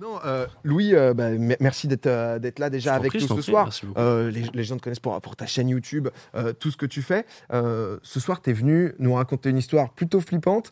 [0.00, 1.28] Non, euh, Louis, euh, bah,
[1.60, 3.68] merci d'être euh, d'être là déjà avec prie, nous ce soir.
[3.98, 6.08] les, les gens te connaissent pour, pour ta chaîne YouTube,
[6.58, 7.26] tout ce que tu fais.
[7.50, 10.70] Ce soir, tu es venu nous raconter une histoire plutôt flippante.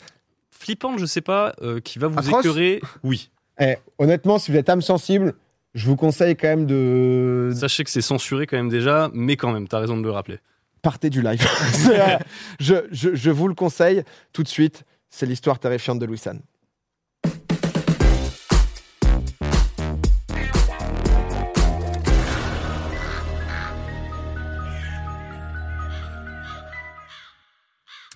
[0.50, 1.54] Flippante, je sais pas,
[1.84, 2.80] qui va vous Atroce écœurer.
[3.04, 3.30] Oui.
[3.60, 5.34] Eh, honnêtement, si vous êtes âme sensible,
[5.74, 9.52] je vous conseille quand même de Sachez que c'est censuré quand même déjà, mais quand
[9.52, 10.38] même, t'as raison de le rappeler.
[10.80, 11.40] partir du live.
[12.60, 14.84] Je- je vous le conseille tout de suite.
[15.10, 16.40] C'est l'histoire terrifiante de Louis San.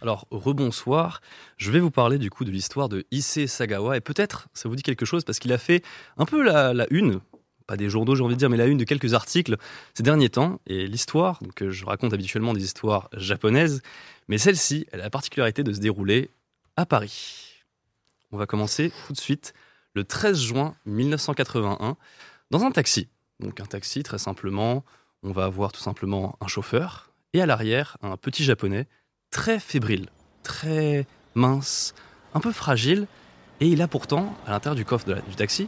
[0.03, 1.21] Alors, rebonsoir.
[1.59, 3.97] Je vais vous parler du coup de l'histoire de Issei Sagawa.
[3.97, 5.85] Et peut-être, ça vous dit quelque chose, parce qu'il a fait
[6.17, 7.21] un peu la, une,
[7.69, 9.57] pas des journaux, j'ai envie de dire, mais la une de quelques articles
[9.95, 10.61] ces derniers temps.
[10.67, 13.81] Et l'histoire, donc euh, je raconte habituellement des histoires japonaises,
[14.27, 16.31] mais celle-ci, elle a la particularité de se dérouler
[16.77, 17.63] à Paris.
[18.33, 19.55] On va commencer tout de suite
[19.95, 21.97] le 13 juin 1981
[22.51, 23.07] dans un taxi.
[23.39, 24.85] Donc un taxi, très simplement,
[25.23, 28.89] on va avoir tout simplement un chauffeur et à l'arrière un petit japonais
[29.33, 30.09] très fébrile,
[30.45, 31.95] très mince,
[32.35, 33.09] un peu fragile,
[33.61, 35.67] et il a pourtant, à l'intérieur du coffre du taxi,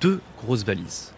[0.00, 1.12] deux grosses valises.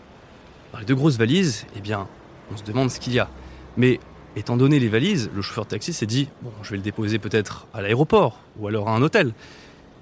[0.78, 2.06] Les deux grosses valises, eh bien,
[2.52, 3.30] on se demande ce qu'il y a.
[3.78, 3.98] Mais
[4.34, 7.18] étant donné les valises, le chauffeur de taxi s'est dit, bon, je vais le déposer
[7.18, 9.32] peut-être à l'aéroport, ou alors à un hôtel.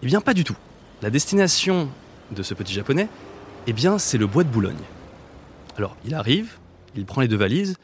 [0.03, 0.57] Eh bien, pas du tout.
[1.03, 1.89] La destination
[2.33, 3.09] de ce petit japonais,
[3.69, 4.75] eh bien, c'est le bois de Boulogne.
[5.77, 6.59] Alors, il arrive,
[6.97, 7.77] il prend les deux valises,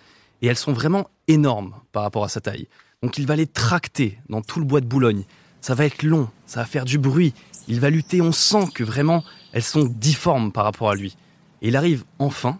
[0.42, 2.66] et elles sont vraiment énormes par rapport à sa taille.
[3.02, 5.24] Donc il va les tracter dans tout le bois de Boulogne.
[5.62, 7.32] Ça va être long, ça va faire du bruit.
[7.66, 11.16] Il va lutter, on sent que vraiment elles sont difformes par rapport à lui.
[11.62, 12.58] Et il arrive enfin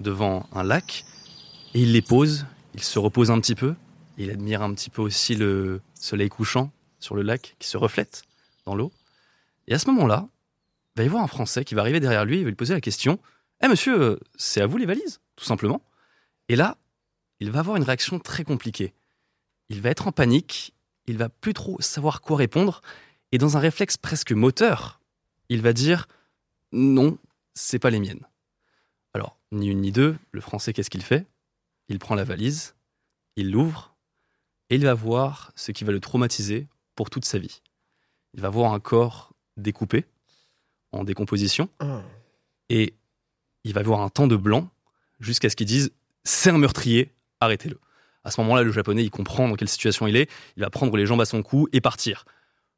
[0.00, 1.04] devant un lac
[1.74, 3.74] et il les pose, il se repose un petit peu,
[4.18, 8.22] il admire un petit peu aussi le soleil couchant sur le lac qui se reflète
[8.66, 8.92] dans l'eau.
[9.66, 10.28] Et à ce moment-là,
[10.94, 12.74] il va y avoir un Français qui va arriver derrière lui, il va lui poser
[12.74, 13.18] la question
[13.64, 15.80] Eh monsieur, euh, c'est à vous les valises Tout simplement.
[16.48, 16.76] Et là,
[17.40, 18.92] il va avoir une réaction très compliquée
[19.72, 20.74] il va être en panique,
[21.06, 22.82] il va plus trop savoir quoi répondre,
[23.32, 25.00] et dans un réflexe presque moteur,
[25.48, 26.08] il va dire
[26.72, 27.16] non,
[27.54, 28.26] c'est pas les miennes.
[29.14, 31.26] Alors, ni une ni deux, le français, qu'est-ce qu'il fait?
[31.88, 32.74] Il prend la valise,
[33.36, 33.94] il l'ouvre,
[34.68, 37.62] et il va voir ce qui va le traumatiser pour toute sa vie.
[38.34, 40.04] Il va voir un corps découpé,
[40.92, 41.70] en décomposition,
[42.68, 42.92] et
[43.64, 44.68] il va voir un temps de blanc
[45.18, 45.92] jusqu'à ce qu'ils disent
[46.24, 47.10] c'est un meurtrier,
[47.40, 47.78] arrêtez-le.
[48.24, 50.96] À ce moment-là, le japonais, il comprend dans quelle situation il est, il va prendre
[50.96, 52.24] les jambes à son cou et partir.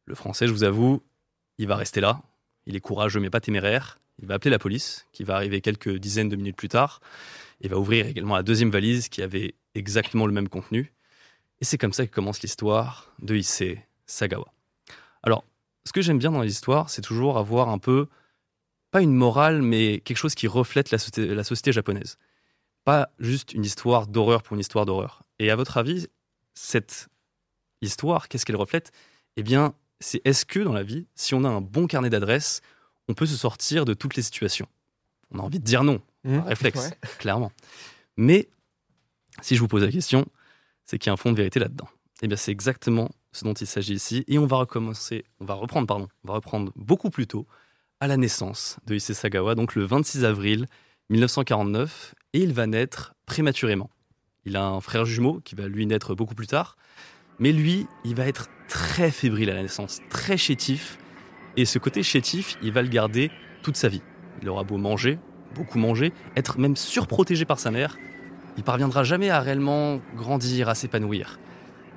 [0.06, 1.02] Le français, je vous avoue,
[1.58, 2.22] il va rester là,
[2.66, 5.96] il est courageux mais pas téméraire, il va appeler la police, qui va arriver quelques
[5.96, 7.00] dizaines de minutes plus tard,
[7.60, 10.92] et va ouvrir également la deuxième valise qui avait exactement le même contenu.
[11.60, 14.52] Et c'est comme ça que commence l'histoire de Issei Sagawa.
[15.22, 15.44] Alors,
[15.84, 18.08] ce que j'aime bien dans les histoires, c'est toujours avoir un peu,
[18.90, 22.18] pas une morale, mais quelque chose qui reflète la société japonaise.
[22.84, 25.23] Pas juste une histoire d'horreur pour une histoire d'horreur.
[25.38, 26.06] Et à votre avis,
[26.54, 27.08] cette
[27.82, 28.92] histoire, qu'est-ce qu'elle reflète?
[29.36, 32.60] Eh bien, c'est est-ce que dans la vie, si on a un bon carnet d'adresses,
[33.08, 34.68] on peut se sortir de toutes les situations?
[35.30, 36.98] On a envie de dire non, un réflexe, Ouais.
[37.18, 37.52] clairement.
[38.16, 38.48] Mais
[39.42, 40.26] si je vous pose la question,
[40.84, 41.88] c'est qu'il y a un fond de vérité là-dedans.
[42.22, 44.24] Eh bien, c'est exactement ce dont il s'agit ici.
[44.28, 47.46] Et on va recommencer, on va reprendre, pardon, on va reprendre beaucoup plus tôt
[48.00, 50.66] à la naissance de Issei Sagawa, donc le 26 avril
[51.10, 53.90] 1949, et il va naître prématurément.
[54.46, 56.76] Il a un frère jumeau qui va lui naître beaucoup plus tard,
[57.38, 60.98] mais lui, il va être très fébrile à la naissance, très chétif,
[61.56, 63.30] et ce côté chétif, il va le garder
[63.62, 64.02] toute sa vie.
[64.42, 65.18] Il aura beau manger,
[65.54, 67.96] beaucoup manger, être même surprotégé par sa mère,
[68.56, 71.38] il parviendra jamais à réellement grandir, à s'épanouir.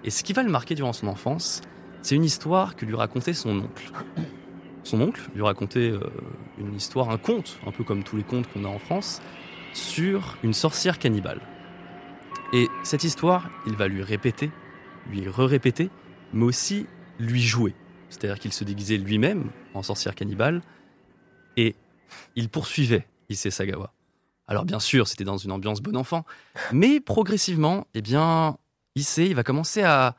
[0.04, 1.62] Et ce qui va le marquer durant son enfance,
[2.02, 3.92] c'est une histoire que lui racontait son oncle.
[4.84, 6.00] Son oncle lui racontait euh,
[6.58, 9.22] une histoire, un conte, un peu comme tous les contes qu'on a en France,
[9.74, 11.42] sur une sorcière cannibale.
[12.54, 14.52] Et cette histoire, il va lui répéter,
[15.10, 15.90] lui re-répéter,
[16.32, 16.86] mais aussi
[17.20, 17.76] lui jouer.
[18.10, 20.62] C'est-à-dire qu'il se déguisait lui-même en sorcière cannibale
[21.58, 21.76] et
[22.36, 23.94] il poursuivait Issei Sagawa.
[24.48, 26.26] Alors bien sûr, c'était dans une ambiance bon enfant,
[26.72, 28.58] mais progressivement, eh bien,
[28.96, 30.16] Issei il va commencer à,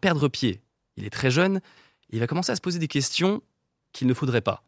[0.00, 0.60] perdre pied.
[0.96, 1.60] Il est très jeune,
[2.10, 3.40] il va commencer à se poser des questions
[3.92, 4.64] qu'il ne faudrait pas.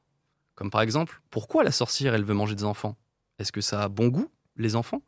[0.54, 2.96] Comme par exemple, pourquoi la sorcière, elle veut manger des enfants?
[3.40, 5.02] Est-ce que ça a bon goût, les enfants?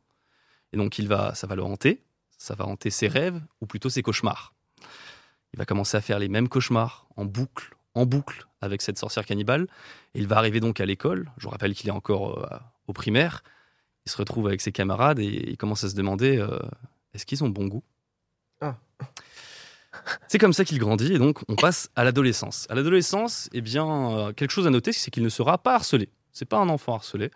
[0.72, 2.02] Et donc, il va, ça va le hanter,
[2.38, 4.54] ça va hanter ses rêves, ou plutôt ses cauchemars.
[5.54, 9.26] Il va commencer à faire les mêmes cauchemars, en boucle, en boucle, avec cette sorcière
[9.26, 9.66] cannibale.
[10.14, 12.92] Et il va arriver donc à l'école, je vous rappelle qu'il est encore euh, au
[12.92, 13.42] primaire,
[14.06, 16.58] il se retrouve avec ses camarades et il commence à se demander, euh,
[17.14, 17.84] est-ce qu'ils ont bon goût?
[18.60, 18.76] Ah.
[20.28, 22.66] C'est comme ça qu'il grandit et donc on passe à l'adolescence.
[22.70, 26.08] À l'adolescence, eh bien, euh, quelque chose à noter, c'est qu'il ne sera pas harcelé.
[26.32, 27.30] C'est pas un enfant harcelé.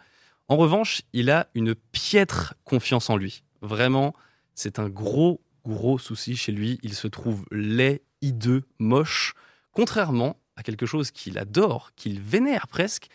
[0.48, 3.42] En revanche, il a une piètre confiance en lui.
[3.62, 4.14] Vraiment,
[4.54, 6.78] c'est un gros, gros souci chez lui.
[6.82, 9.34] Il se trouve laid, hideux, moche.
[9.72, 13.08] Contrairement à quelque chose qu'il adore, qu'il vénère presque,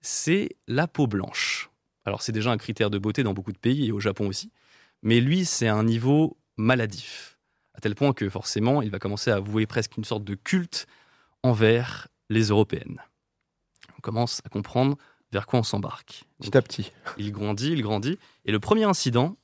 [0.00, 1.70] c'est la peau blanche.
[2.04, 4.52] Alors c'est déjà un critère de beauté dans beaucoup de pays et au Japon aussi,
[5.02, 7.38] mais lui c'est un niveau maladif,
[7.74, 10.86] à tel point que forcément il va commencer à vouer presque une sorte de culte
[11.42, 13.00] envers les Européennes.
[13.98, 14.96] On commence à comprendre
[15.32, 16.24] vers quoi on s'embarque.
[16.40, 16.92] Petit à petit.
[17.18, 19.36] Il grandit, il grandit, et le premier incident,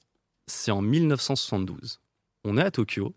[0.47, 2.01] c'est en 1972.
[2.45, 3.15] On est à Tokyo,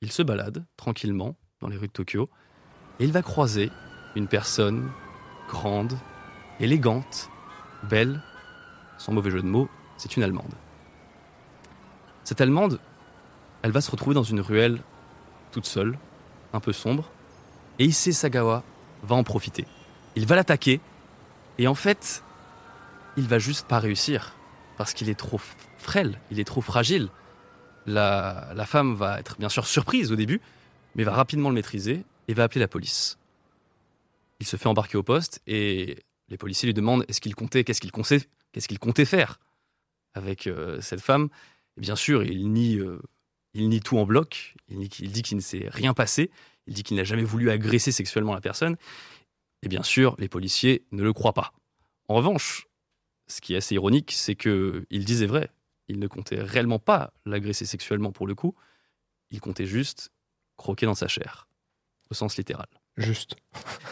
[0.00, 2.28] il se balade tranquillement dans les rues de Tokyo,
[2.98, 3.70] et il va croiser
[4.16, 4.90] une personne
[5.48, 5.96] grande,
[6.60, 7.30] élégante,
[7.88, 8.22] belle,
[8.98, 10.54] sans mauvais jeu de mots, c'est une Allemande.
[12.24, 12.80] Cette Allemande,
[13.62, 14.80] elle va se retrouver dans une ruelle
[15.50, 15.98] toute seule,
[16.52, 17.10] un peu sombre,
[17.78, 18.62] et Issei Sagawa
[19.02, 19.66] va en profiter.
[20.14, 20.80] Il va l'attaquer,
[21.62, 22.24] et en fait,
[23.16, 24.34] il va juste pas réussir,
[24.76, 25.40] parce qu'il est trop
[25.78, 27.08] frêle, il est trop fragile.
[27.86, 30.40] La, femme va être bien sûr surprise au début,
[30.96, 33.16] mais va rapidement le maîtriser et va appeler la police.
[34.40, 37.80] Il se fait embarquer au poste et les policiers lui demandent est-ce qu'il comptait, qu'est-ce
[37.80, 37.92] qu'il
[38.80, 39.38] comptait, faire
[40.14, 41.28] avec euh, cette femme?
[41.76, 43.00] Et bien sûr, il nie, euh,
[43.54, 44.56] il nie tout en bloc.
[44.68, 46.32] Il, il dit qu'il ne s'est rien passé.
[46.66, 48.76] Il dit qu'il n'a jamais voulu agresser sexuellement la personne.
[49.62, 51.52] Et bien sûr, les policiers ne le croient pas.
[52.08, 52.66] En revanche,
[53.28, 55.50] ce qui est assez ironique, c'est que il disait vrai.
[55.88, 58.54] Il ne comptait réellement pas l'agresser sexuellement pour le coup.
[59.30, 60.10] Il comptait juste
[60.56, 61.48] croquer dans sa chair,
[62.10, 62.66] au sens littéral.
[62.96, 63.36] Juste.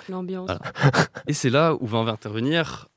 [0.08, 0.50] L'ambiance.
[0.50, 1.12] Voilà.
[1.26, 2.88] Et c'est là où va intervenir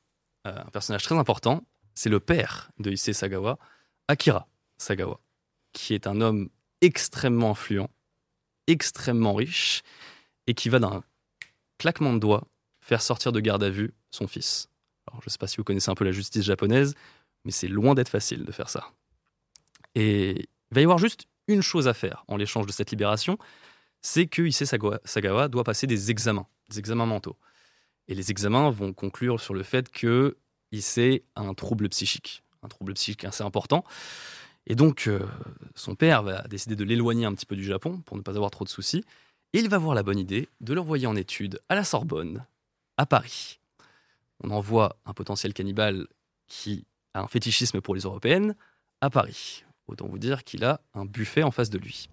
[0.46, 3.58] euh, un personnage très important, c'est le père de Issei Sagawa,
[4.08, 5.20] Akira Sagawa,
[5.72, 6.50] qui est un homme
[6.80, 7.90] extrêmement influent,
[8.66, 9.82] extrêmement riche,
[10.46, 11.02] et qui va d'un
[11.78, 12.46] claquement de doigts
[12.84, 14.68] faire sortir de garde à vue son fils.
[15.08, 16.94] Alors, je ne sais pas si vous connaissez un peu la justice japonaise,
[17.44, 18.92] mais c'est loin d'être facile de faire ça.
[19.94, 23.38] Et il va y avoir juste une chose à faire en l'échange de cette libération,
[24.02, 27.38] c'est que Issei Sagawa, doit passer des examens, des examens mentaux.
[28.06, 30.36] Et les examens vont conclure sur le fait que
[30.70, 33.82] Issei a un trouble psychique, un trouble psychique assez important.
[34.66, 35.26] Et donc, euh,
[35.74, 38.50] son père va décider de l'éloigner un petit peu du Japon pour ne pas avoir
[38.50, 39.04] trop de soucis.
[39.54, 42.44] Et il va avoir la bonne idée de l'envoyer en études à la Sorbonne,
[42.96, 43.60] à Paris.
[44.42, 46.06] On envoie un potentiel cannibale
[46.46, 48.54] qui a un fétichisme pour les européennes
[49.00, 49.64] à Paris.
[49.86, 52.08] Autant vous dire qu'il a un buffet en face de lui.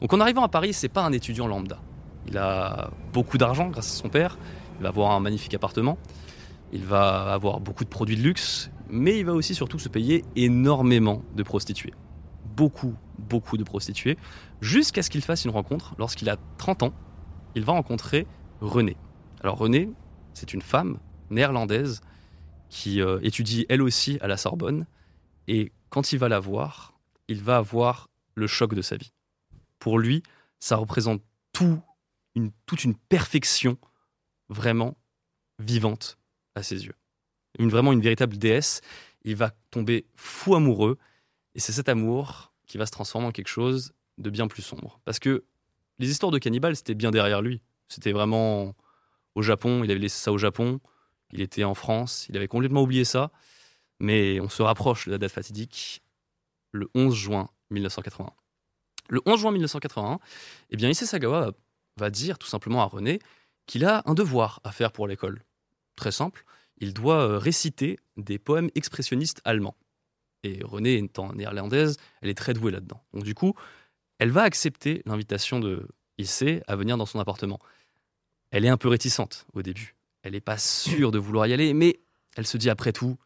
[0.00, 1.80] Donc en arrivant à Paris, c'est pas un étudiant lambda.
[2.26, 4.38] Il a beaucoup d'argent grâce à son père.
[4.78, 5.98] Il va avoir un magnifique appartement.
[6.72, 10.24] Il va avoir beaucoup de produits de luxe, mais il va aussi surtout se payer
[10.36, 11.94] énormément de prostituées.
[12.56, 14.18] Beaucoup, beaucoup de prostituées,
[14.60, 15.94] jusqu'à ce qu'il fasse une rencontre.
[15.98, 16.92] Lorsqu'il a 30 ans,
[17.54, 18.26] il va rencontrer
[18.60, 18.96] Renée.
[19.42, 19.90] Alors Renée,
[20.38, 20.98] c'est une femme
[21.30, 22.00] néerlandaise
[22.70, 24.86] qui euh, étudie elle aussi à la Sorbonne.
[25.48, 29.12] Et quand il va la voir, il va avoir le choc de sa vie.
[29.78, 30.22] Pour lui,
[30.60, 31.80] ça représente tout,
[32.34, 33.78] une, toute une perfection
[34.48, 34.96] vraiment
[35.58, 36.18] vivante
[36.54, 36.94] à ses yeux.
[37.58, 38.80] Une, vraiment une véritable déesse.
[39.24, 40.98] Il va tomber fou amoureux.
[41.54, 45.00] Et c'est cet amour qui va se transformer en quelque chose de bien plus sombre.
[45.04, 45.44] Parce que
[45.98, 47.60] les histoires de cannibales, c'était bien derrière lui.
[47.88, 48.74] C'était vraiment
[49.38, 49.84] au Japon.
[49.84, 50.80] Il avait laissé ça au Japon.
[51.30, 52.26] Il était en France.
[52.28, 53.30] Il avait complètement oublié ça.
[54.00, 56.02] Mais on se rapproche de la date fatidique,
[56.72, 58.32] le 11 juin 1981.
[59.08, 60.18] Le 11 juin 1981,
[60.70, 61.52] eh bien, Issei Sagawa
[61.96, 63.20] va, dire tout simplement à René
[63.66, 65.42] qu'il a un devoir à faire pour l'école.
[65.96, 66.44] Très simple,
[66.76, 69.76] il doit euh, réciter des poèmes expressionnistes allemands.
[70.44, 73.02] Et René, étant néerlandaise, elle est très douée là-dedans.
[73.14, 73.54] Donc du coup,
[74.18, 77.58] elle va accepter l'invitation de Issei à venir dans son appartement.
[78.50, 79.94] Elle est un peu réticente au début.
[80.22, 82.00] Elle n'est pas sûre de vouloir y aller, mais
[82.36, 83.18] elle se dit après tout,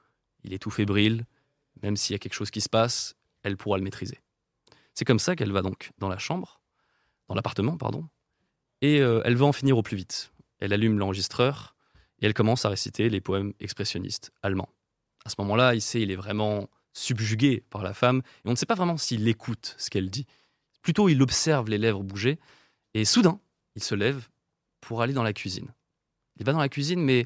[0.45, 1.27] il est tout fébrile,
[1.83, 4.21] même s'il y a quelque chose qui se passe, elle pourra le maîtriser.
[4.95, 6.61] C'est comme ça qu'elle va donc dans la chambre,
[7.29, 8.09] dans l'appartement, pardon,
[8.81, 10.33] et euh, elle va en finir au plus vite.
[10.59, 11.75] Elle allume l'enregistreur
[12.21, 14.69] et elle commence à réciter les poèmes expressionnistes allemands.
[15.25, 18.67] À ce moment-là, Issei, il est vraiment subjugué par la femme et on ne sait
[18.67, 20.27] pas vraiment s'il écoute ce qu'elle dit.
[20.83, 22.39] Plutôt, il observe les lèvres bouger
[22.95, 23.41] et soudain,
[23.77, 24.29] il se lève
[24.83, 25.73] pour aller dans la cuisine.
[26.37, 27.25] Il va dans la cuisine, mais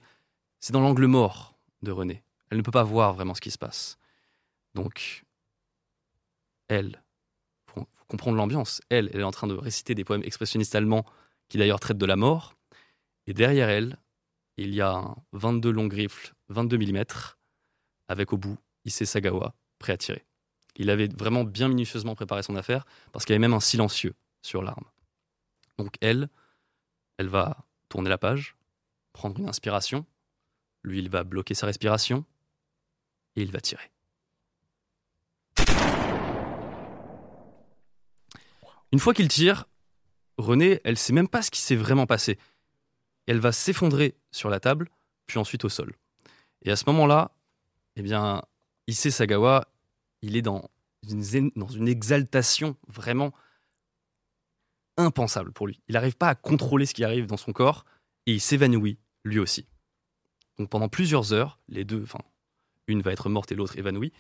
[0.61, 2.23] c'est dans l'angle mort de René.
[2.51, 3.99] Elle ne peut pas voir vraiment ce qui se passe.
[4.75, 5.25] Donc,
[6.69, 7.03] elle,
[7.67, 11.05] pour comprendre l'ambiance, elle, elle est en train de réciter des poèmes expressionnistes allemands
[11.49, 12.55] qui d'ailleurs traitent de la mort.
[13.27, 13.99] Et derrière elle,
[14.57, 17.05] il y a un 22 long rifle, 22 mm,
[18.09, 20.25] avec au bout Issei Sagawa, prêt à tirer.
[20.77, 24.15] Il avait vraiment bien minutieusement préparé son affaire, parce qu'il y avait même un silencieux
[24.43, 24.85] sur l'arme.
[25.79, 26.29] Donc elle,
[27.19, 28.57] elle va tourner la page,
[29.13, 30.05] prendre une inspiration,
[30.83, 32.25] Lui, il va bloquer sa respiration
[33.35, 33.91] et il va tirer.
[38.93, 39.67] Une fois qu'il tire,
[40.39, 42.39] René, elle sait même pas ce qui s'est vraiment passé.
[43.27, 44.91] Elle va s'effondrer sur la table,
[45.27, 45.95] puis ensuite au sol.
[46.63, 47.33] Et à ce moment-là,
[47.97, 48.43] eh bien,
[48.87, 49.67] Issei Sagawa,
[50.23, 50.71] il est dans
[51.09, 53.33] une exaltation vraiment
[55.07, 55.81] impensable pour lui.
[55.89, 57.85] Il n'arrive pas à contrôler ce qui arrive dans son corps
[58.27, 59.67] et il s'évanouit lui aussi.
[60.59, 62.21] Donc pendant plusieurs heures, les deux, enfin,
[62.87, 64.13] une va être morte et l'autre évanouie.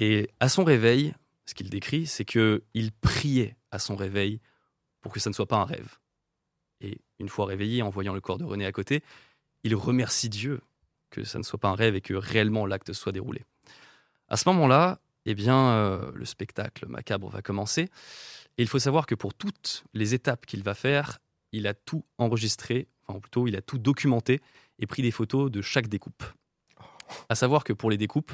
[0.00, 1.14] Et à son réveil,
[1.46, 4.40] ce qu'il décrit, c'est que il priait à son réveil
[5.00, 5.98] pour que ça ne soit pas un rêve.
[6.80, 9.02] Et une fois réveillé, en voyant le corps de René à côté,
[9.64, 10.60] il remercie Dieu
[11.10, 13.44] que ça ne soit pas un rêve et que réellement l'acte soit déroulé.
[14.28, 17.88] À ce moment-là, eh bien, euh, le spectacle macabre va commencer.
[18.58, 21.18] Et il faut savoir que pour toutes les étapes qu'il va faire,
[21.52, 24.40] il a tout enregistré, enfin plutôt il a tout documenté
[24.78, 26.24] et pris des photos de chaque découpe.
[27.28, 28.32] À savoir que pour les découpes,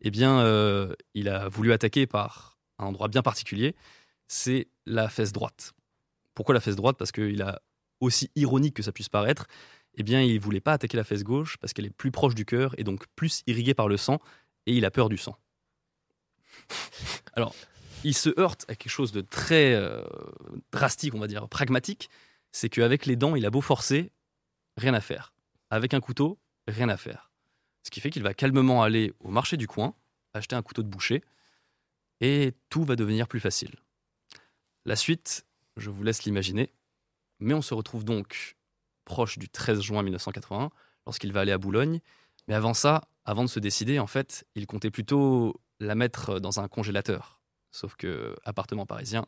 [0.00, 3.76] eh bien, euh, il a voulu attaquer par un endroit bien particulier,
[4.26, 5.74] c'est la fesse droite.
[6.34, 6.96] Pourquoi la fesse droite?
[6.98, 7.62] Parce qu'il a
[8.00, 9.46] aussi ironique que ça puisse paraître,
[9.94, 12.44] eh bien, il voulait pas attaquer la fesse gauche parce qu'elle est plus proche du
[12.44, 14.18] cœur et donc plus irriguée par le sang,
[14.66, 15.38] et il a peur du sang.
[17.34, 17.54] Alors,
[18.04, 20.02] il se heurte à quelque chose de très euh,
[20.72, 22.10] drastique, on va dire, pragmatique,
[22.52, 24.12] c'est qu'avec les dents, il a beau forcer,
[24.76, 25.34] rien à faire.
[25.70, 26.38] Avec un couteau,
[26.68, 27.30] rien à faire.
[27.82, 29.94] Ce qui fait qu'il va calmement aller au marché du coin,
[30.34, 31.22] acheter un couteau de boucher,
[32.20, 33.74] et tout va devenir plus facile.
[34.84, 35.44] La suite,
[35.76, 36.72] je vous laisse l'imaginer,
[37.40, 38.56] mais on se retrouve donc
[39.04, 40.70] proche du 13 juin 1981,
[41.06, 42.00] lorsqu'il va aller à Boulogne.
[42.48, 46.60] Mais avant ça, avant de se décider, en fait, il comptait plutôt la mettre dans
[46.60, 47.40] un congélateur.
[47.76, 49.26] Sauf que, appartement parisien,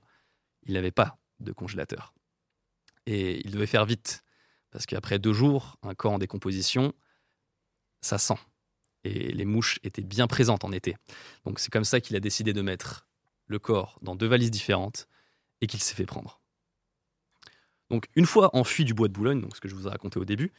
[0.62, 2.14] il n'avait pas de congélateur.
[3.05, 4.25] Et il devait faire vite,
[4.71, 6.95] parce qu'après deux jours, un corps en décomposition,
[8.00, 8.38] ça sent.
[9.05, 10.97] Et les mouches étaient bien présentes en été.
[11.45, 13.07] Donc c'est comme ça qu'il a décidé de mettre
[13.47, 15.09] le corps dans deux valises différentes
[15.61, 16.40] et qu'il s'est fait prendre.
[17.90, 20.25] Donc une fois enfui du bois de Boulogne, ce que je vous ai raconté au
[20.25, 20.52] début,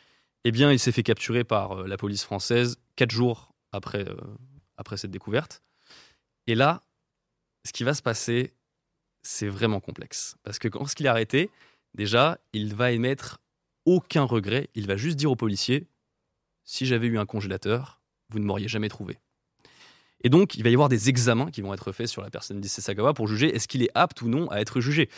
[0.43, 4.15] eh bien il s'est fait capturer par euh, la police française quatre jours après, euh,
[4.77, 5.63] après cette découverte.
[6.45, 6.83] Et là,
[7.65, 8.53] ce qui va se passer,
[9.21, 10.35] c'est vraiment complexe.
[10.43, 11.51] Parce que lorsqu'il est arrêté,
[11.93, 13.39] déjà, il va émettre
[13.85, 14.69] aucun regret.
[14.75, 15.87] Il va juste dire aux policiers
[16.63, 17.99] si j'avais eu un congélateur,
[18.29, 19.17] vous ne m'auriez jamais trouvé.
[20.21, 22.59] Et donc, il va y avoir des examens qui vont être faits sur la personne
[22.59, 25.09] d'Issei pour juger est-ce qu'il est apte ou non à être jugé.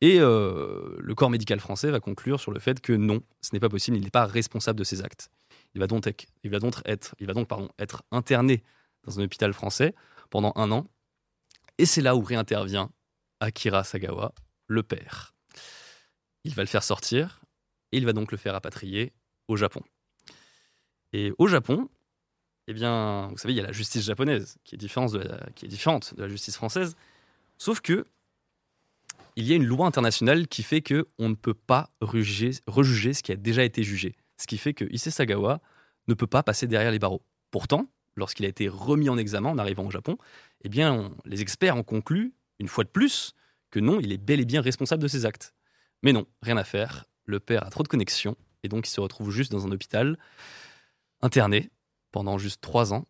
[0.00, 3.60] Et euh, le corps médical français va conclure sur le fait que non, ce n'est
[3.60, 5.30] pas possible, il n'est pas responsable de ses actes.
[5.74, 6.06] Il va donc,
[6.44, 8.62] il va donc, être, il pardon, être interné
[9.04, 9.94] dans un hôpital français
[10.30, 10.86] pendant un an.
[11.78, 12.90] Et c'est là où réintervient
[13.40, 14.32] Akira Sagawa,
[14.66, 15.34] le père.
[16.44, 17.40] Il va le faire sortir
[17.92, 19.12] et il va donc le faire rapatrier
[19.48, 19.82] au Japon.
[21.12, 21.88] Et au Japon,
[22.66, 26.28] eh bien, vous savez, il y a la justice japonaise qui est différente de la,
[26.28, 26.96] justice française.
[27.58, 28.04] Sauf que
[29.36, 33.22] il y a une loi internationale qui fait que on ne peut pas rejuger ce
[33.22, 34.16] qui a déjà été jugé.
[34.36, 35.60] Ce qui fait que Issei Sagawa
[36.06, 37.22] ne peut pas passer derrière les barreaux.
[37.50, 40.16] Pourtant, lorsqu'il a été remis en examen en arrivant au Japon,
[40.62, 43.34] eh bien, les experts ont conclu, une fois de plus,
[43.70, 45.54] que non, il est bel et bien responsable de ses actes.
[46.02, 47.06] Mais non, rien à faire.
[47.26, 50.18] Le père a trop de connexions et donc il se retrouve juste dans un hôpital,
[51.22, 51.70] interné,
[52.10, 53.04] pendant juste trois ans.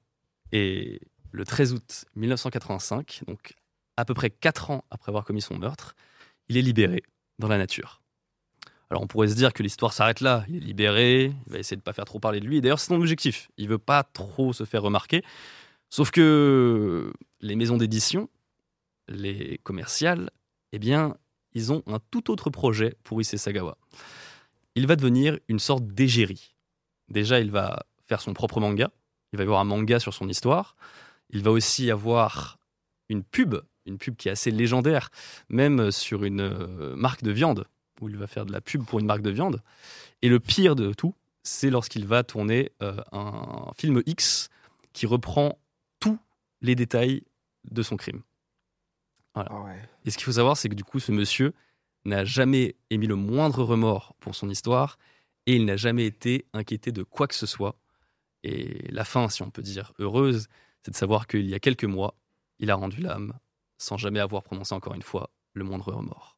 [0.52, 3.54] Et le 13 août 1985, donc
[3.96, 5.94] à peu près quatre ans après avoir commis son meurtre,
[6.48, 7.02] il est libéré
[7.38, 8.03] dans la nature.
[8.94, 11.74] Alors on pourrait se dire que l'histoire s'arrête là, il est libéré, il va essayer
[11.74, 14.04] de ne pas faire trop parler de lui, d'ailleurs c'est son objectif, il veut pas
[14.04, 15.24] trop se faire remarquer,
[15.90, 18.30] sauf que les maisons d'édition,
[19.08, 20.30] les commerciales,
[20.70, 21.16] eh bien,
[21.54, 23.78] ils ont un tout autre projet pour Issei Sagawa.
[24.76, 26.54] Il va devenir une sorte d'égérie.
[27.08, 28.92] Déjà, il va faire son propre manga.
[29.32, 30.76] Il va y avoir un manga sur son histoire.
[31.30, 32.58] Il va aussi avoir
[33.08, 35.10] une pub, une pub qui est assez légendaire,
[35.48, 37.66] même sur une euh, marque de viande,
[38.00, 39.62] où il va faire de la pub pour une marque de viande.
[40.22, 44.48] Et le pire de tout, c'est lorsqu'il va tourner euh, un film X
[44.92, 45.58] qui reprend
[46.00, 46.18] tous
[46.60, 47.22] les détails
[47.70, 48.22] de son crime.
[49.34, 49.50] Voilà.
[49.52, 49.88] Ah ouais.
[50.04, 51.52] Et ce qu'il faut savoir, c'est que du coup, ce monsieur
[52.04, 54.98] n'a jamais émis le moindre remords pour son histoire
[55.46, 57.76] et il n'a jamais été inquiété de quoi que ce soit.
[58.42, 60.48] Et la fin, si on peut dire heureuse,
[60.82, 62.14] c'est de savoir qu'il y a quelques mois,
[62.58, 63.32] il a rendu l'âme
[63.78, 66.33] sans jamais avoir prononcé encore une fois le moindre remords.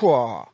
[0.00, 0.53] Voilà.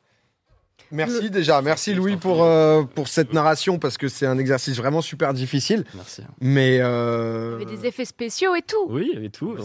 [0.93, 4.77] Merci Le- déjà, merci Louis pour, euh, pour cette narration parce que c'est un exercice
[4.77, 5.85] vraiment super difficile.
[5.95, 6.23] Merci.
[6.41, 8.87] Mais Il y euh, avait des effets spéciaux et tout.
[8.89, 9.55] Oui, et tout.
[9.57, 9.63] de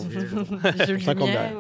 [0.99, 1.51] 50 lumière.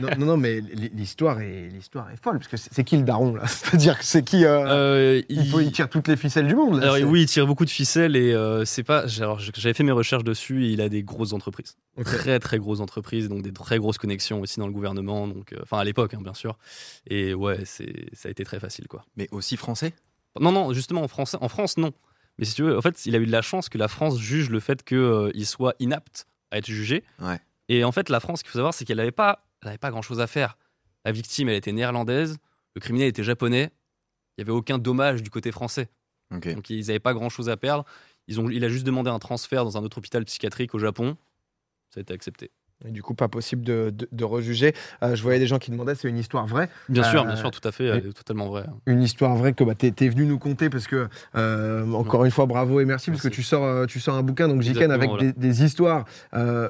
[0.00, 0.60] non, non, non, mais
[0.94, 3.46] l'histoire est, l'histoire est folle parce que c'est qui le daron là?
[3.46, 6.80] C'est-à-dire que c'est qui euh, Euh, il, peut- il tire toutes les ficelles du monde.
[6.80, 9.04] Là, Alors oui, il tire beaucoup de ficelles et euh, c'est pas.
[9.18, 12.80] Alors j'avais fait mes recherches dessus et il a des grosses entreprises, très très grosses
[12.80, 16.14] entreprises, donc des très grosses connexions aussi dans le gouvernement, donc euh, enfin à l'époque
[16.14, 16.58] hein, bien sûr.
[17.08, 19.04] Et ouais, c'est ça a été très facile quoi.
[19.16, 19.94] Mais aussi français?
[20.40, 21.92] Non non, justement en France, en France non.
[22.38, 24.18] Mais si tu veux, en fait, il a eu de la chance que la France
[24.18, 27.04] juge le fait qu'il soit inapte à être jugé.
[27.20, 27.38] Ouais.
[27.68, 29.78] Et en fait, la France, ce qu'il faut savoir, c'est qu'elle n'avait pas, elle avait
[29.78, 30.56] pas grand chose à faire.
[31.04, 32.38] La victime, elle était néerlandaise,
[32.74, 33.70] le criminel était japonais.
[34.36, 35.90] Il n'y avait aucun dommage du côté français.
[36.30, 37.84] Donc ils n'avaient pas grand chose à perdre.
[38.26, 41.18] Ils ont, il a juste demandé un transfert dans un autre hôpital psychiatrique au Japon.
[41.90, 42.50] Ça a été accepté.
[42.86, 44.74] Et du coup, pas possible de, de- de rejuger.
[45.02, 46.68] Euh, je voyais des gens qui demandaient c'est une histoire vraie.
[46.88, 48.64] Bien sûr, Euh, bien sûr, tout à fait, elle est totalement vrai.
[48.86, 52.30] Une histoire vraie que bah, tu es, venu nous conter parce que, euh, encore une
[52.30, 54.90] fois, bravo et merci, parce que tu sors, euh, tu sors un bouquin, donc Jiken,
[54.90, 56.68] avec des, des histoires euh,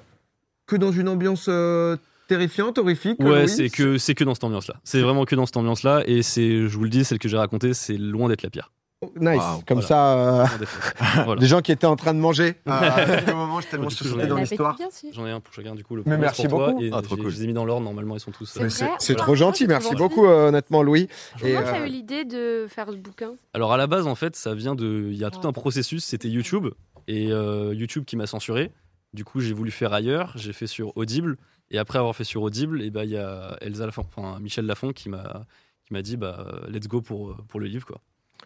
[0.67, 1.97] que dans une ambiance euh,
[2.29, 3.19] terrifiante, horrifique.
[3.21, 4.75] Ouais, c'est que c'est que dans cette ambiance-là.
[4.85, 7.37] C'est vraiment que dans cette ambiance-là, et c'est, je vous le dis, celle que j'ai
[7.37, 8.71] racontée, c'est loin d'être la pire.
[9.03, 9.43] Oh, Nice.
[9.67, 9.87] Comme voilà.
[9.89, 10.47] ça, euh,
[11.25, 11.41] voilà.
[11.41, 12.55] des gens qui étaient en train de manger.
[12.67, 14.77] Moment, tellement j'en ai- dans l'histoire.
[15.13, 15.97] J'en ai un pour chacun du coup.
[15.97, 16.83] Le Mais merci toi, beaucoup.
[16.83, 17.31] et Ah, trop j'ai- cool.
[17.33, 17.85] Je les ai mis dans l'ordre.
[17.85, 18.59] Normalement, ils sont tous.
[18.69, 21.09] C'est euh, trop gentil, merci beaucoup, euh, honnêtement, Louis.
[21.43, 24.15] Et, Comment tu as eu l'idée de faire ce bouquin Alors à la base, en
[24.15, 25.09] fait, ça vient de.
[25.11, 26.05] Il y a tout un processus.
[26.05, 26.69] C'était YouTube
[27.09, 28.71] et euh, YouTube qui m'a censuré.
[29.15, 30.33] Du coup, j'ai voulu faire ailleurs.
[30.37, 31.37] J'ai fait sur Audible
[31.71, 34.93] et après avoir fait sur Audible, et ben il y a Elsa enfin Michel Lafont
[34.93, 35.45] qui m'a
[35.87, 37.99] qui m'a dit bah let's go pour pour le livre quoi.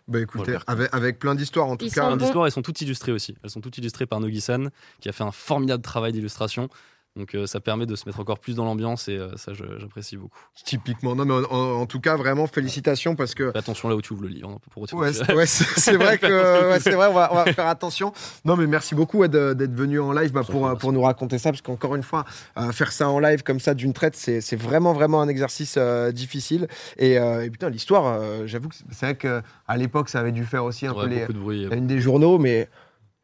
[0.09, 2.03] Bah écoutez, avec, avec plein d'histoires en tout Ils cas.
[2.03, 2.25] sont Les bon.
[2.27, 3.35] histoires, elles sont toutes illustrées aussi.
[3.43, 6.69] Elles sont toutes illustrées par Nogi-san qui a fait un formidable travail d'illustration.
[7.17, 10.17] Donc euh, ça permet de se mettre encore plus dans l'ambiance et euh, ça j'apprécie
[10.19, 10.39] beaucoup.
[10.65, 13.97] Typiquement, non, mais en, en- en tout cas, vraiment félicitations parce que Fais attention là
[13.97, 14.51] où tu ouvres le livre.
[14.51, 17.67] hein, pour Ouais, c'est ouais, vrai que ouais, c'est vrai, on va, on va faire
[17.67, 18.13] attention.
[18.45, 21.39] Non, mais merci beaucoup ouais, d'être venu en live bah, pour, euh, pour nous raconter
[21.39, 22.25] ça, parce qu'encore une fois,
[22.59, 25.79] euh, faire ça en live comme ça d'une traite, c'est vraiment vraiment un exercice
[26.13, 26.69] difficile.
[26.99, 30.87] Et, et putain, l'histoire, j'avoue que c'est- vrai qu'à l'époque, ça avait dû faire aussi
[30.87, 31.67] un peu les, de bruit.
[31.73, 32.69] une des journaux, mais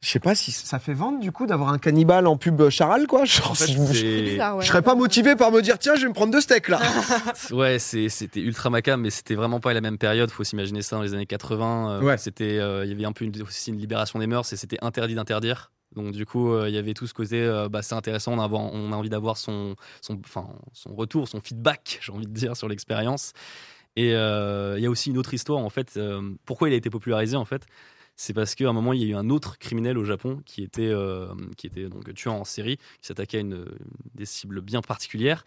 [0.02, 3.06] je sais pas si ça fait vendre du coup d'avoir un cannibale en pub Charal,
[3.06, 3.24] quoi.
[3.24, 4.62] Genre, En fait, je, bizarre, ouais.
[4.62, 6.80] je serais pas motivé par me dire tiens, je vais me prendre deux steaks là.
[7.52, 10.30] Ouais, c'est- c'était ultra macabre, mais c'était vraiment pas la même période.
[10.30, 11.90] Faut s'imaginer ça dans les années 80.
[11.92, 12.18] euh, Ouais.
[12.18, 14.78] C'était, euh, il y avait un peu une- aussi une libération des mœurs et c'était
[14.82, 15.70] interdit d'interdire.
[15.94, 18.40] Donc du coup, euh, il y avait tout ce côté, euh, bah, c'est intéressant, on
[18.40, 22.32] a, on a envie d'avoir son, son, enfin, son retour, son feedback, j'ai envie de
[22.32, 23.32] dire, sur l'expérience.
[23.94, 25.98] Et euh, il y a aussi une autre histoire, en fait.
[25.98, 27.62] euh, pourquoi il a été popularisé, en fait?
[28.16, 30.62] C'est parce qu'à un moment, il y a eu un autre criminel au Japon qui
[30.62, 33.64] était, euh, qui était donc tueur en série, qui s'attaquait à une,
[34.14, 35.44] des cibles bien particulières.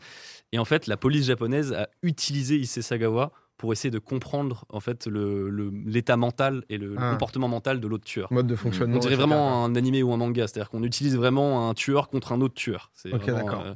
[0.51, 4.81] Et en fait, la police japonaise a utilisé Issei Sagawa pour essayer de comprendre en
[4.81, 7.11] fait l'état mental et le, le Ah.
[7.11, 8.31] comportement mental de l'autre tueur.
[8.33, 8.97] Mode de fonctionnement.
[8.97, 12.33] On dirait vraiment un animé ou un manga, c'est-à-dire qu'on utilise vraiment un tueur contre
[12.33, 12.91] un autre tueur.
[12.93, 13.61] C'est Ok, d'accord.
[13.65, 13.75] euh,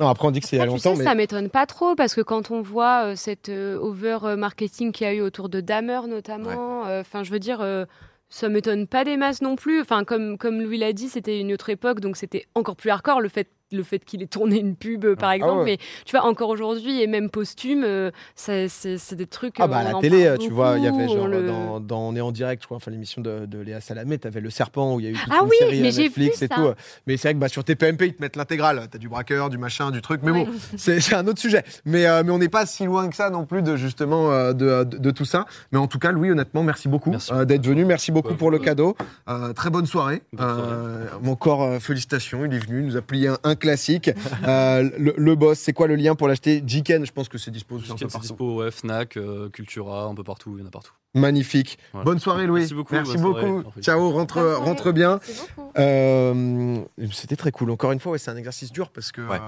[0.00, 1.66] Non, après on dit que c'est il y a longtemps, sais, mais ça m'étonne pas
[1.66, 5.20] trop parce que quand on voit euh, cette euh, over marketing qu'il y a eu
[5.20, 7.84] autour de Dahmer notamment, euh, enfin je veux dire, euh,
[8.28, 9.80] ça m'étonne pas des masses non plus.
[9.80, 13.20] Enfin comme comme Louis l'a dit, c'était une autre époque donc c'était encore plus hardcore
[13.20, 15.58] le fait le fait qu'il ait tourné une pub euh, par Ah exemple.
[15.58, 15.64] ouais.
[15.64, 19.56] Mais tu vois encore aujourd'hui et même posthume, euh, ça- c'est c'est des trucs.
[19.60, 21.46] Ah euh, bah à on la télé, tu vois, il y avait on genre le-
[21.46, 24.40] dans, dans On est en direct, je crois, enfin l'émission de, de Léa Salamé, t'avais
[24.40, 26.02] le serpent où il y a eu toute Ah une oui, série mais à j'ai
[26.04, 26.54] Netflix vu et ça.
[26.54, 26.68] tout.
[27.06, 28.86] Mais c'est vrai que bah, sur TPMP, ils te mettent l'intégrale.
[28.90, 30.20] T'as du braqueur, du machin, du truc.
[30.22, 30.44] Mais Ouais.
[30.46, 31.64] bon, c'est c'est un autre sujet.
[31.84, 34.52] Mais, euh, mais on n'est pas si loin que ça non plus de justement euh,
[34.54, 35.44] de, de, de tout ça.
[35.72, 37.32] Mais en tout cas, Louis, honnêtement, merci beaucoup Merci.
[37.32, 37.84] euh, d'être venu.
[37.84, 38.34] Merci beaucoup Ouais.
[38.36, 38.96] pour le cadeau.
[39.28, 40.22] Euh, très bonne soirée.
[40.32, 40.62] Bonne soirée.
[40.72, 44.10] Euh, encore euh, félicitations, il est venu, il nous a plié un, un classique.
[44.46, 46.62] Euh, le, le boss, c'est quoi le lien pour l'acheter?
[46.66, 50.24] Jiken, je pense que c'est dispo peu c'est dispo, ouais, Fnac, euh, Cultura, un peu
[50.24, 50.92] partout, il y en a partout.
[51.14, 51.78] Magnifique.
[51.92, 52.04] Voilà.
[52.04, 52.60] Bonne soirée Louis.
[52.60, 53.46] Merci beaucoup, Merci soirée.
[53.46, 53.80] beaucoup.
[53.80, 55.20] Ciao, rentre, rentre bien.
[55.26, 55.72] Merci beaucoup.
[55.78, 56.78] Euh,
[57.12, 57.70] C'était très cool.
[57.70, 59.38] Encore une fois, ouais, c'est un exercice dur parce que Ouais.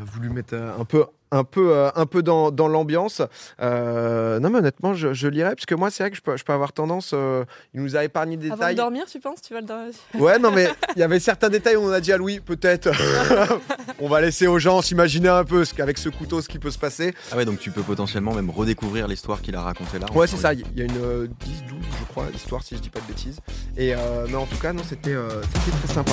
[0.00, 3.20] On a voulu mettre euh, un peu, un peu, euh, un peu dans, dans l'ambiance.
[3.60, 6.36] Euh, non, mais honnêtement, je, je lirai parce que moi, c'est vrai que je peux,
[6.36, 7.10] je peux avoir tendance.
[7.12, 8.74] euh, il nous a épargné des Avant de détails.
[8.76, 11.76] dormir, tu penses Tu vas le dormir Ouais, non, mais il y avait certains détails
[11.76, 12.90] où on a dit à Louis, peut-être,
[14.00, 16.70] on va laisser aux gens s'imaginer un peu ce qu'avec ce couteau, ce qui peut
[16.70, 17.14] se passer.
[17.32, 20.06] Ah ouais, donc tu peux potentiellement même redécouvrir l'histoire qu'il a racontée là.
[20.14, 20.52] Ouais, c'est ça.
[20.54, 23.06] Il y a une euh, 10, 12, je crois, histoire, si je dis pas de
[23.06, 23.38] bêtises.
[23.76, 26.12] Et euh, mais en tout cas, non, c'était euh, c'était très sympa.